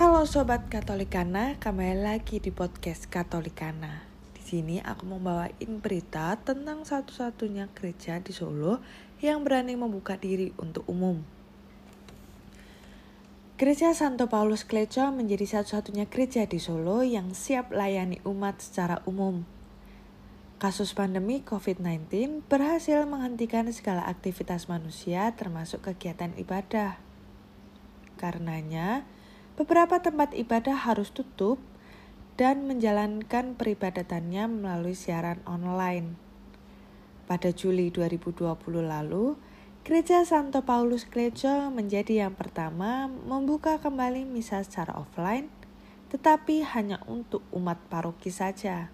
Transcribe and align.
Halo 0.00 0.24
sobat 0.24 0.72
Katolikana, 0.72 1.60
kembali 1.60 2.00
lagi 2.00 2.40
di 2.40 2.48
podcast 2.48 3.04
Katolikana. 3.12 4.00
Di 4.32 4.40
sini 4.40 4.80
aku 4.80 5.04
membawain 5.04 5.76
berita 5.76 6.40
tentang 6.40 6.88
satu-satunya 6.88 7.68
gereja 7.76 8.16
di 8.16 8.32
Solo 8.32 8.80
yang 9.20 9.44
berani 9.44 9.76
membuka 9.76 10.16
diri 10.16 10.56
untuk 10.56 10.88
umum. 10.88 11.20
Gereja 13.60 13.92
Santo 13.92 14.24
Paulus 14.24 14.64
Kleco 14.64 15.12
menjadi 15.12 15.60
satu-satunya 15.60 16.08
gereja 16.08 16.48
di 16.48 16.56
Solo 16.56 17.04
yang 17.04 17.36
siap 17.36 17.68
layani 17.68 18.24
umat 18.24 18.56
secara 18.64 19.04
umum. 19.04 19.44
Kasus 20.56 20.96
pandemi 20.96 21.44
COVID-19 21.44 22.48
berhasil 22.48 23.04
menghentikan 23.04 23.68
segala 23.68 24.08
aktivitas 24.08 24.64
manusia 24.64 25.28
termasuk 25.36 25.84
kegiatan 25.92 26.32
ibadah. 26.40 26.96
Karenanya, 28.16 29.04
beberapa 29.54 30.02
tempat 30.02 30.34
ibadah 30.34 30.86
harus 30.86 31.10
tutup 31.14 31.58
dan 32.40 32.64
menjalankan 32.68 33.54
peribadatannya 33.54 34.48
melalui 34.48 34.96
siaran 34.96 35.40
online. 35.48 36.16
Pada 37.30 37.54
Juli 37.54 37.94
2020 37.94 38.50
lalu, 38.82 39.38
Gereja 39.80 40.28
Santo 40.28 40.60
Paulus 40.60 41.08
Gereja 41.08 41.72
menjadi 41.72 42.28
yang 42.28 42.36
pertama 42.36 43.08
membuka 43.08 43.80
kembali 43.80 44.28
misa 44.28 44.60
secara 44.60 44.92
offline, 44.92 45.48
tetapi 46.12 46.60
hanya 46.76 47.00
untuk 47.08 47.40
umat 47.48 47.80
paroki 47.88 48.28
saja. 48.28 48.92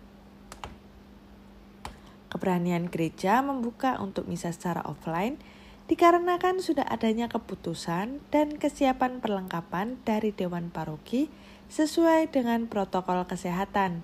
Keberanian 2.30 2.86
gereja 2.86 3.42
membuka 3.42 3.98
untuk 3.98 4.30
misa 4.30 4.55
secara 4.55 4.84
offline 4.86 5.41
dikarenakan 5.86 6.58
sudah 6.58 6.82
adanya 6.86 7.30
keputusan 7.30 8.18
dan 8.34 8.58
kesiapan 8.58 9.22
perlengkapan 9.22 9.98
dari 10.02 10.34
Dewan 10.34 10.74
Paroki 10.74 11.30
sesuai 11.70 12.30
dengan 12.30 12.66
protokol 12.66 13.27
kesehatan. 13.27 14.02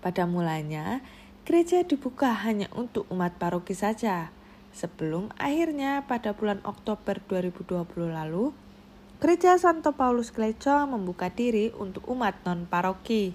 Pada 0.00 0.28
mulanya, 0.28 1.00
gereja 1.48 1.84
dibuka 1.84 2.32
hanya 2.44 2.68
untuk 2.76 3.08
umat 3.08 3.40
paroki 3.40 3.72
saja. 3.72 4.28
Sebelum 4.76 5.32
akhirnya 5.40 6.04
pada 6.04 6.36
bulan 6.36 6.60
Oktober 6.66 7.20
2020 7.24 8.12
lalu, 8.12 8.52
Gereja 9.24 9.56
Santo 9.56 9.96
Paulus 9.96 10.28
Kleco 10.28 10.84
membuka 10.84 11.32
diri 11.32 11.72
untuk 11.80 12.04
umat 12.12 12.44
non-paroki. 12.44 13.32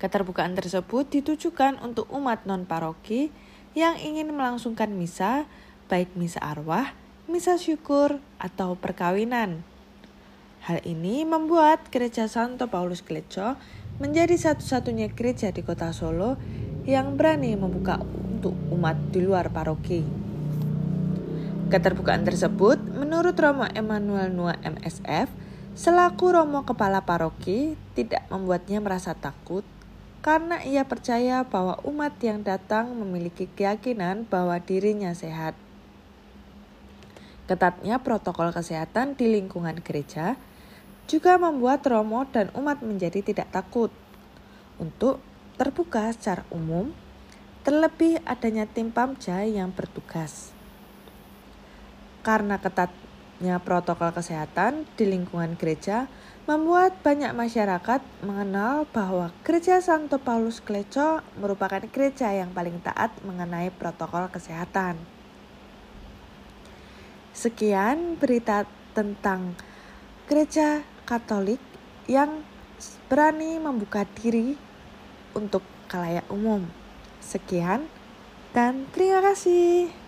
Keterbukaan 0.00 0.56
tersebut 0.56 1.12
ditujukan 1.12 1.76
untuk 1.84 2.08
umat 2.08 2.48
non-paroki 2.48 3.28
yang 3.74 3.98
ingin 3.98 4.30
melangsungkan 4.30 4.94
misa, 4.94 5.50
baik 5.90 6.14
misa 6.14 6.38
arwah, 6.38 6.94
misa 7.26 7.58
syukur, 7.58 8.22
atau 8.38 8.78
perkawinan. 8.78 9.66
Hal 10.64 10.80
ini 10.86 11.28
membuat 11.28 11.92
Gereja 11.92 12.24
Santo 12.30 12.70
Paulus 12.72 13.04
Kleco 13.04 13.60
menjadi 14.00 14.34
satu-satunya 14.34 15.12
gereja 15.12 15.52
di 15.52 15.60
kota 15.60 15.92
Solo 15.92 16.40
yang 16.88 17.20
berani 17.20 17.52
membuka 17.54 18.00
untuk 18.00 18.56
umat 18.72 18.96
di 19.12 19.20
luar 19.20 19.52
paroki. 19.52 20.02
Keterbukaan 21.68 22.22
tersebut 22.24 22.78
menurut 22.96 23.34
Romo 23.34 23.66
Emmanuel 23.72 24.30
Nua 24.30 24.54
MSF 24.62 25.26
selaku 25.74 26.32
Romo 26.32 26.62
Kepala 26.62 27.02
Paroki 27.02 27.74
tidak 27.98 28.22
membuatnya 28.30 28.78
merasa 28.78 29.16
takut 29.16 29.66
karena 30.24 30.64
ia 30.64 30.88
percaya 30.88 31.44
bahwa 31.44 31.76
umat 31.84 32.16
yang 32.24 32.40
datang 32.40 32.96
memiliki 32.96 33.44
keyakinan 33.44 34.24
bahwa 34.24 34.56
dirinya 34.56 35.12
sehat. 35.12 35.52
Ketatnya 37.44 38.00
protokol 38.00 38.48
kesehatan 38.56 39.20
di 39.20 39.28
lingkungan 39.28 39.84
gereja 39.84 40.40
juga 41.04 41.36
membuat 41.36 41.84
Romo 41.84 42.24
dan 42.24 42.48
umat 42.56 42.80
menjadi 42.80 43.20
tidak 43.20 43.52
takut 43.52 43.92
untuk 44.80 45.20
terbuka 45.60 46.08
secara 46.16 46.48
umum, 46.48 46.96
terlebih 47.60 48.16
adanya 48.24 48.64
tim 48.64 48.88
Pamja 48.88 49.44
yang 49.44 49.76
bertugas. 49.76 50.56
Karena 52.24 52.56
ketatnya 53.44 53.60
protokol 53.60 54.08
kesehatan 54.08 54.88
di 54.96 55.04
lingkungan 55.04 55.52
gereja, 55.60 56.08
membuat 56.48 56.96
banyak 57.04 57.36
masyarakat 57.36 58.00
mengenal 58.24 58.88
bahwa 58.88 59.36
Gereja 59.44 59.84
Santo 59.84 60.16
Paulus 60.16 60.64
Kleco 60.64 61.20
merupakan 61.36 61.84
gereja 61.92 62.32
yang 62.32 62.56
paling 62.56 62.80
taat 62.80 63.12
mengenai 63.20 63.68
protokol 63.68 64.32
kesehatan. 64.32 64.96
Sekian 67.36 68.16
berita 68.16 68.64
tentang 68.96 69.52
gereja 70.24 70.80
Katolik 71.04 71.60
yang 72.08 72.40
berani 73.12 73.60
membuka 73.60 74.08
diri 74.16 74.56
untuk 75.36 75.60
kalayak 75.92 76.24
umum. 76.32 76.64
Sekian 77.20 77.84
dan 78.56 78.88
terima 78.96 79.20
kasih. 79.20 80.03